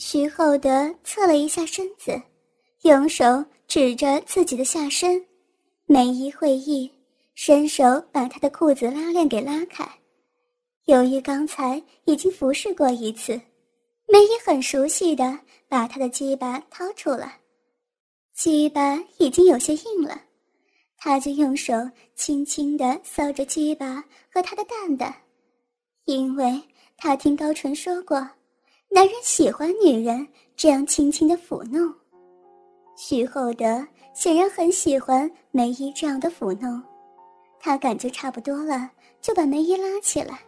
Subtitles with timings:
[0.00, 2.22] 徐厚德侧了一下身子，
[2.82, 5.20] 用手指着自己的下身，
[5.86, 6.88] 梅姨会意，
[7.34, 9.84] 伸手把他的裤子拉链给拉开。
[10.84, 13.32] 由于刚才已经服侍过一次，
[14.06, 15.36] 梅姨很熟悉的
[15.68, 17.40] 把他的鸡巴掏出来，
[18.36, 20.22] 鸡巴已经有些硬了，
[20.96, 21.74] 他就用手
[22.14, 25.12] 轻轻的搔着鸡巴和他的蛋蛋，
[26.04, 26.62] 因为
[26.96, 28.24] 他听高淳说过。
[28.90, 30.26] 男人喜欢女人
[30.56, 31.94] 这样轻轻的抚弄，
[32.96, 36.82] 徐厚德显然很喜欢梅姨这样的抚弄，
[37.60, 40.40] 他感觉差不多了，就把梅姨拉起来，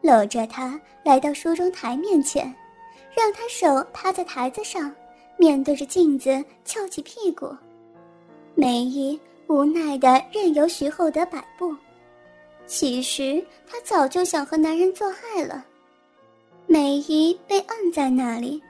[0.00, 2.52] 搂着她来到梳妆台面前，
[3.14, 4.92] 让她手趴在台子上，
[5.36, 7.54] 面对着镜子翘起屁股。
[8.54, 11.76] 梅姨无奈的任由徐厚德摆布，
[12.66, 15.64] 其实她早就想和男人做爱了。
[16.66, 18.62] 梅姨被按在那里，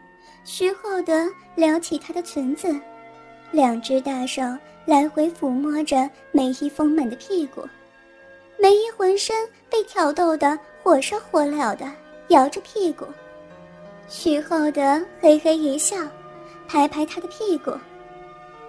[0.45, 2.75] 徐厚德撩起她的裙子，
[3.51, 4.43] 两只大手
[4.85, 7.63] 来回抚摸着梅姨丰满的屁股。
[8.59, 9.37] 梅姨浑身
[9.71, 11.91] 被挑逗得火烧火燎的，
[12.29, 13.07] 摇着屁股。
[14.09, 15.97] 徐厚德嘿嘿一笑，
[16.69, 17.73] 拍拍她的屁股。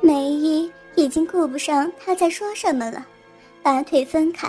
[0.01, 3.05] 梅姨已经顾不上他在说什么了，
[3.61, 4.47] 把腿分开，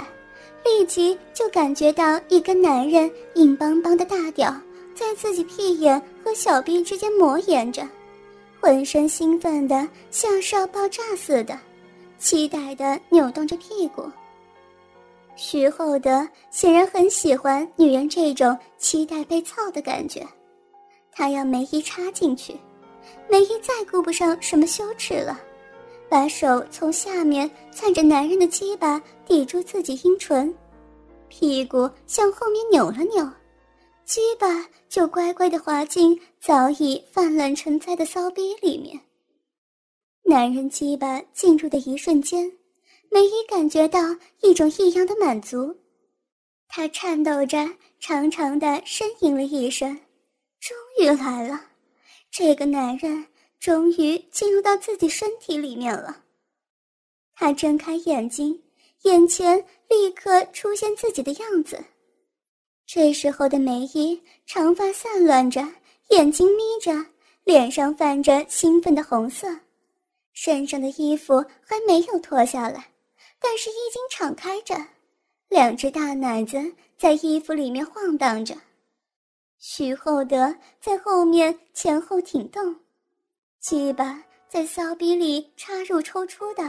[0.65, 4.55] 立即就感觉到一根男人硬邦邦的大屌。
[4.97, 7.87] 在自己屁眼和小臂之间磨研着，
[8.59, 11.57] 浑身兴奋的像是要爆炸似的，
[12.19, 14.11] 期待的扭动着屁股。
[15.37, 20.27] 徐厚德显然很喜欢女人这种期待被操的感觉，
[21.13, 22.57] 他要梅姨插进去，
[23.29, 25.39] 梅姨再顾不上什么羞耻了，
[26.09, 30.53] 把手从下面攥着男人的鸡巴抵住自己阴唇，
[31.29, 33.31] 屁股向后面扭了扭。
[34.07, 34.47] 鸡巴
[34.89, 39.01] 就乖乖的滑进早已泛滥成灾的骚逼里面。
[40.23, 42.53] 男人鸡巴进入的一瞬间，
[43.11, 43.99] 梅姨感觉到
[44.43, 45.77] 一种异样的满足，
[46.69, 49.93] 她颤抖着长长的呻吟了一声，
[50.61, 51.61] 终于来了，
[52.31, 53.27] 这个男人
[53.59, 56.23] 终于进入到自己身体里面了。
[57.35, 58.63] 她睁开眼睛，
[59.03, 61.85] 眼前立刻出现自己的样子。
[62.87, 65.61] 这时候的梅姨长发散乱着，
[66.11, 66.93] 眼睛眯着，
[67.43, 69.49] 脸上泛着兴奋的红色，
[70.33, 72.89] 身上的衣服还没有脱下来，
[73.41, 74.77] 但是衣襟敞开着，
[75.49, 76.59] 两只大奶子
[76.97, 78.55] 在衣服里面晃荡着。
[79.59, 82.77] 徐厚德在后面前后挺动，
[83.59, 86.63] 鸡巴在骚逼里插入抽出的，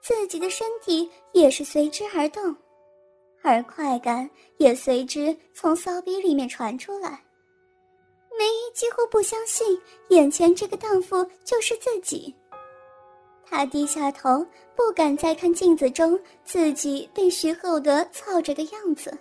[0.00, 2.54] 自己的身体也是随之而动。
[3.42, 4.28] 而快感
[4.58, 7.22] 也随之从骚逼里面传出来。
[8.38, 9.78] 梅姨几乎不相信
[10.10, 12.34] 眼前这个荡妇就是自己。
[13.44, 19.16] 她低下头，不敢再看镜子中自己被徐厚德操着的样子。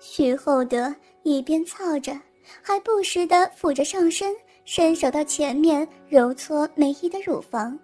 [0.00, 2.12] 徐厚德一边操着，
[2.60, 4.34] 还不时地俯着上身，
[4.64, 7.78] 伸手到前面揉搓梅姨的乳房。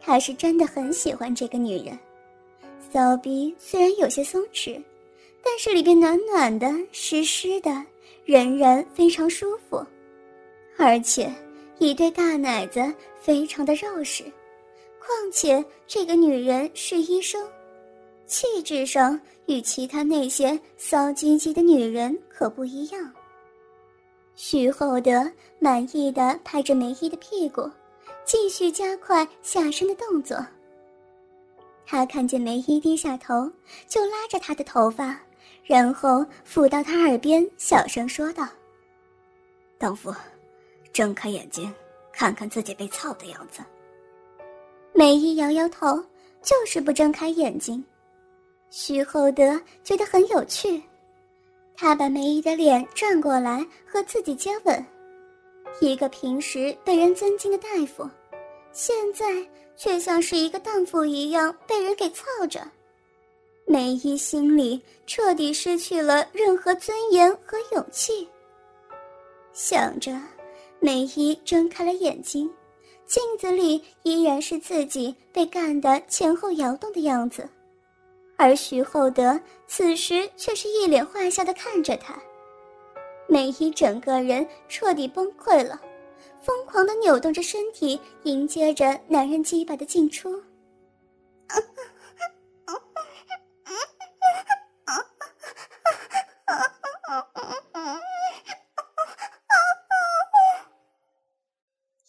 [0.00, 1.98] 他是真的很喜欢这个女人。
[2.90, 4.82] 骚逼虽然有些松弛，
[5.44, 7.84] 但是里边暖暖的、湿湿的，
[8.24, 9.84] 仍然非常舒服。
[10.76, 11.30] 而且
[11.78, 12.80] 一对大奶子
[13.20, 14.22] 非常的肉实，
[14.98, 17.46] 况且这个女人是医生，
[18.26, 23.12] 气质上与其他那些骚唧唧的女人可不一样。
[24.34, 27.68] 徐厚德满意的拍着梅姨的屁股，
[28.24, 30.36] 继续加快下身的动作。
[31.90, 33.50] 他看见梅姨低下头，
[33.86, 35.18] 就拉着她的头发，
[35.64, 38.46] 然后抚到她耳边，小声说道
[39.80, 40.14] ：“荡妇，
[40.92, 41.74] 睁开眼睛，
[42.12, 43.62] 看看自己被操的样子。”
[44.92, 45.96] 梅姨摇摇头，
[46.42, 47.82] 就是不睁开眼睛。
[48.68, 50.82] 徐厚德觉得很有趣，
[51.74, 54.84] 他把梅姨的脸转过来和自己接吻。
[55.80, 58.06] 一个平时被人尊敬的大夫，
[58.72, 59.26] 现在。
[59.78, 62.60] 却像是一个荡妇一样被人给操着，
[63.64, 68.28] 梅姨心里彻底失去了任何尊严和勇气。
[69.52, 70.20] 想着，
[70.80, 72.50] 梅姨睁开了眼睛，
[73.06, 77.48] 镜子里依然是自己被干得前后摇动的样子，
[78.36, 82.20] 而徐厚德此时却是一脸坏笑的看着她。
[83.28, 85.80] 梅姨整个人彻底崩溃了。
[86.40, 90.42] 疯狂的扭动着身体，迎接着男人鸡巴的进出。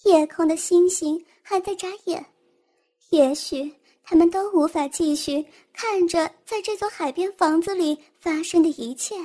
[0.05, 2.25] 夜空的星星还在眨眼，
[3.11, 3.71] 也许
[4.03, 9.15] 他们都无法继续看着在这座海边房子里发生的一切。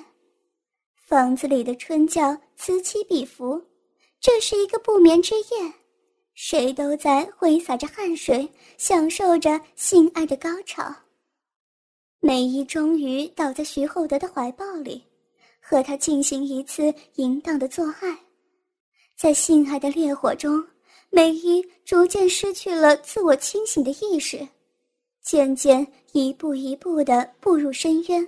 [1.06, 3.60] 房子里的春叫此起彼伏，
[4.24, 5.70] 这是一个不眠之夜，
[6.32, 8.48] 谁都在挥洒着汗水，
[8.78, 10.82] 享受着性爱的高潮。
[12.20, 15.04] 梅姨终于倒在徐厚德的怀抱里，
[15.60, 18.18] 和他进行一次淫荡的做爱。
[19.14, 20.66] 在性爱的烈火中，
[21.10, 24.48] 梅姨逐渐失去了自我清醒的意识，
[25.22, 28.26] 渐渐一步一步地步入深渊。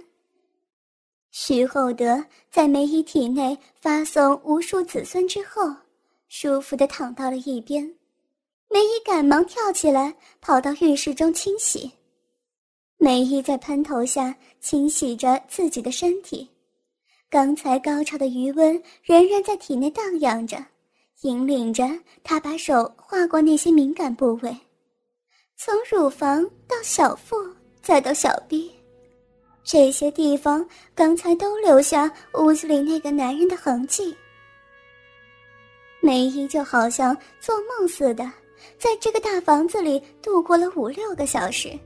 [1.30, 5.74] 徐厚德在梅姨体内发送无数子孙之后，
[6.28, 7.94] 舒服的躺到了一边。
[8.68, 11.90] 梅姨赶忙跳起来，跑到浴室中清洗。
[12.98, 16.48] 梅姨在喷头下清洗着自己的身体，
[17.30, 20.56] 刚才高潮的余温仍然在体内荡漾着，
[21.22, 21.88] 引领着
[22.24, 24.56] 她把手划过那些敏感部位，
[25.56, 27.36] 从乳房到小腹，
[27.80, 28.70] 再到小臂。
[29.62, 34.14] 这些地方刚才都留下屋子里那个男人的痕迹。
[36.06, 38.22] 梅姨就好像做梦似的，
[38.78, 41.76] 在这个大房子里度过了五六个小时，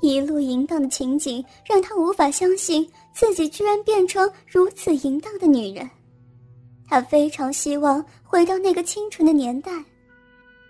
[0.00, 5.86] 一路淫荡的情景让她无法相信自己居然变成如此淫荡的女人。
[6.88, 9.70] 她非常希望回到那个清纯的年代，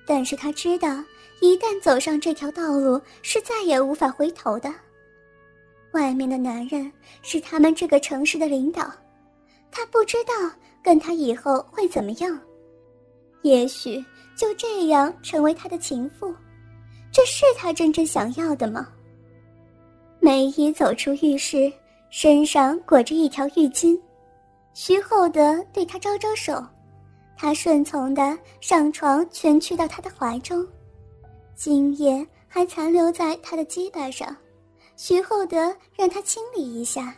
[0.05, 0.89] 但是她知道，
[1.41, 4.75] 一旦走上这条道路，是再也无法回头的。
[5.93, 6.91] 外面的男人
[7.23, 8.93] 是他们这个城市的领导，
[9.71, 10.35] 他不知道
[10.83, 12.39] 跟他以后会怎么样，
[13.43, 14.05] 也许
[14.35, 16.35] 就这样成为他的情妇，
[17.13, 18.89] 这是他真正想要的吗？
[20.21, 21.73] 梅姨走出浴室，
[22.11, 23.99] 身上裹着一条浴巾，
[24.75, 26.65] 徐厚德对他招招手，
[27.37, 30.67] 他顺从的上床蜷曲到他的怀中，
[31.55, 34.37] 精液还残留在他的鸡巴上。
[34.97, 37.15] 徐厚德让他清理一下，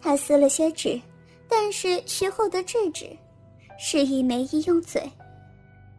[0.00, 1.00] 他撕了些纸，
[1.48, 3.06] 但是徐厚德制止，
[3.78, 5.02] 示意梅姨用嘴。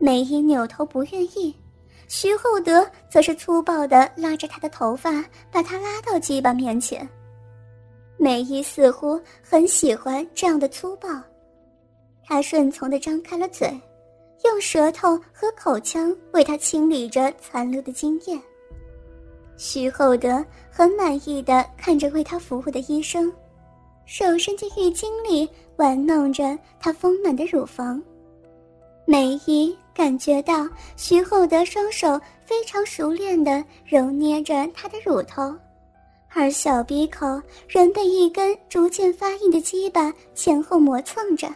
[0.04, 1.56] 梅姨扭头不愿意，
[2.10, 7.08] 徐厚德则是粗暴地拉着她的头发，把她拉到鸡巴面前。
[8.18, 11.08] 梅姨似乎很喜欢这样的粗暴，
[12.22, 13.70] 她顺从地张开了嘴，
[14.44, 18.38] 用舌头和口腔为他清理着残留的精液。
[19.56, 23.32] 徐厚德很满意的看着为他服务的医生，
[24.06, 25.48] 手伸进浴巾里
[25.78, 28.04] 玩弄着他丰满的乳房。
[29.06, 35.56] 梅姨感觉到徐厚德双手非常熟练的揉捏着她的乳头，
[36.34, 41.48] 而小鼻口仍被一根逐渐发硬的鸡巴前后磨蹭着。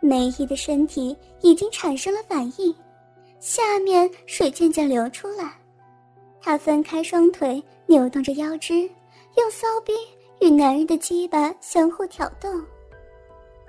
[0.00, 2.74] 梅姨的身体已经产生了反应，
[3.38, 5.52] 下面水渐渐流出来。
[6.42, 8.88] 她分开双腿，扭动着腰肢，
[9.36, 9.92] 用骚逼
[10.40, 12.62] 与男人的鸡巴相互挑动。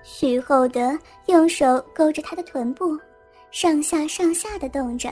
[0.04, 0.98] 徐厚德
[1.28, 2.98] 用手勾着他的臀部，
[3.52, 5.12] 上下上下的动着。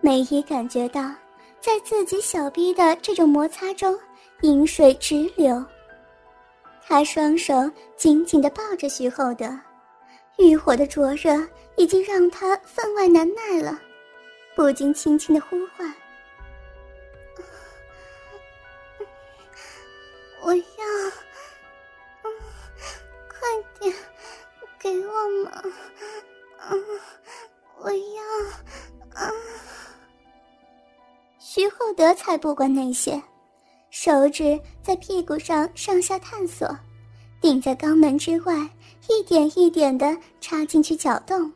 [0.00, 1.12] 梅姨感觉到，
[1.60, 3.98] 在自己小逼的这种摩擦中，
[4.40, 5.64] 饮水直流。
[6.84, 7.54] 他双手
[7.96, 9.46] 紧紧地抱着徐厚德，
[10.38, 11.32] 欲火的灼热
[11.76, 13.80] 已经让他分外难耐了，
[14.56, 15.94] 不禁轻轻地呼唤。
[20.44, 20.62] 我要，
[22.24, 22.30] 嗯，
[23.28, 23.38] 快
[23.78, 23.94] 点，
[24.80, 25.62] 给我嘛，
[26.68, 26.84] 嗯，
[27.80, 29.30] 我要，啊！
[31.38, 33.20] 徐厚德才不管那些，
[33.90, 36.68] 手指在屁股上上下探索，
[37.40, 38.54] 顶在肛门之外，
[39.08, 41.52] 一点一点的插进去搅动，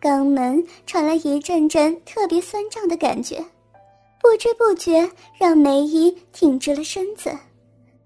[0.00, 3.44] 肛门传来一阵阵特别酸胀的感觉，
[4.20, 7.30] 不知不觉让梅姨挺直了身子。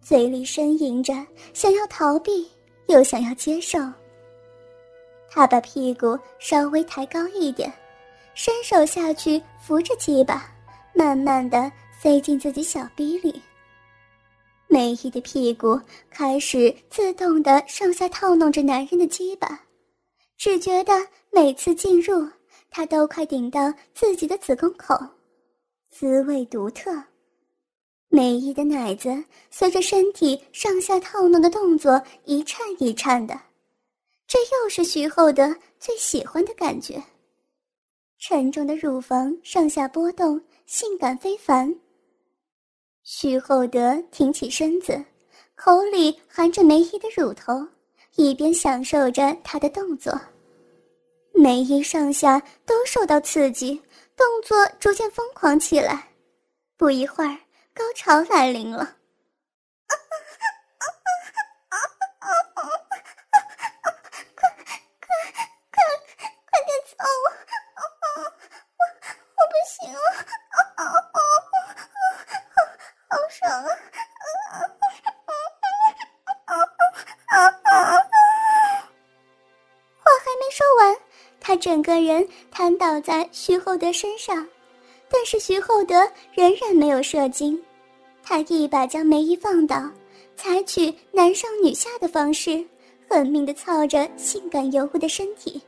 [0.01, 1.15] 嘴里呻吟着，
[1.53, 2.51] 想要逃避，
[2.87, 3.79] 又想要接受。
[5.31, 7.73] 他把屁股稍微抬高一点，
[8.35, 10.53] 伸手下去扶着鸡巴，
[10.93, 11.71] 慢慢的
[12.01, 13.41] 塞进自己小逼里。
[14.67, 19.61] 梅姨的屁股开始自动的上下套弄着男人的鸡巴，
[20.37, 20.93] 只觉得
[21.31, 22.29] 每次进入，
[22.71, 24.97] 他都快顶到自己的子宫口，
[25.91, 26.91] 滋味独特。
[28.09, 33.39] 梅姨的奶子随着身体上下套弄的动作一颤一颤的，
[34.31, 37.03] 这又是徐厚德最喜欢的感觉。
[38.17, 41.75] 沉重的乳房上下波动，性感非凡。
[43.03, 45.05] 徐厚德挺起身子，
[45.57, 47.67] 口里含着梅姨的乳头，
[48.15, 50.17] 一边享受着她的动作。
[51.35, 53.83] 梅姨上下都受到刺激，
[54.17, 56.09] 动作逐渐疯狂起来。
[56.77, 57.37] 不一会儿，
[57.75, 58.97] 高潮来临了。
[81.61, 84.47] 整个人瘫倒在徐厚德身上，
[85.11, 85.95] 但是徐厚德
[86.35, 87.61] 仍然没有射精。
[88.23, 89.89] 他一把将梅姨放倒，
[90.37, 92.65] 采取男上女下的方式，
[93.09, 95.61] 狠命地操着性感尤物的身体。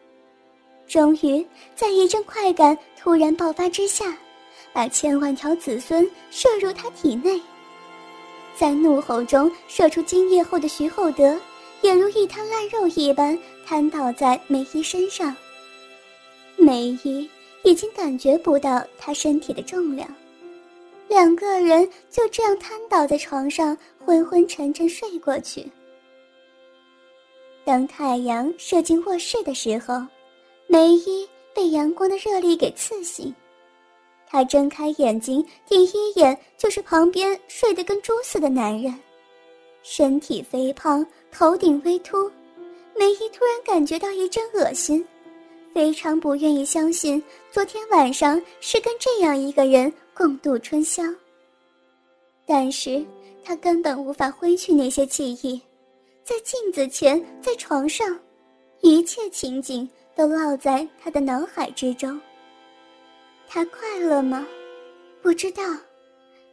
[0.89, 4.17] 终于在一阵快感突然爆发之下，
[4.73, 7.41] 把千万条子孙射入他体内。
[8.55, 11.39] 在怒吼中射出精液后的徐厚德，
[11.81, 15.35] 也如一滩烂肉一般瘫倒在梅姨身上。
[16.63, 17.29] 梅姨
[17.65, 20.09] 已经感觉不到他身体的重量，
[21.09, 25.69] 两个人就这样瘫倒在床上，昏昏沉沉睡过去。
[27.65, 30.07] 当太阳射进卧室的时候，
[30.69, 33.35] 梅姨被阳光的热力给刺醒，
[34.29, 38.95] 她睁开眼睛，第一眼就是旁边睡得跟猪似的男人，
[39.83, 42.31] 身体肥胖，头顶微秃。
[42.97, 45.05] 梅姨突然感觉到一阵恶心。
[45.75, 51.03] 非常不愿意相信，昨天晚上是跟这样一个人共度春宵。
[52.47, 53.05] 但是
[53.45, 55.61] 他根本无法挥去那些记忆，
[56.25, 58.19] 在镜子前，在床上，
[58.81, 62.21] 一切情景都烙在他的脑海之中。
[63.49, 64.47] 他快乐吗？
[65.23, 65.63] 不知道。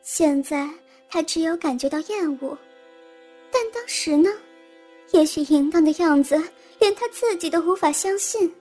[0.02, 0.70] 现在
[1.10, 2.58] 他只有感觉到厌恶。
[3.52, 4.30] 但当时呢？
[5.12, 6.40] 也许淫荡的样子
[6.78, 8.52] 连他自己都无法相信。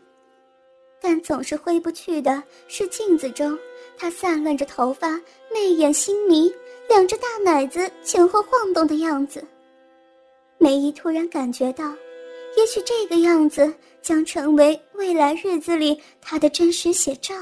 [1.00, 3.58] 但总是挥不去的是镜子中
[3.96, 5.20] 她散乱着头发、
[5.52, 6.52] 媚眼星迷、
[6.88, 9.44] 两只大奶子前后晃动的样子。
[10.58, 11.90] 梅姨突然感觉到，
[12.56, 17.34] 也许这个样子将成为未来日子里她的真实写照。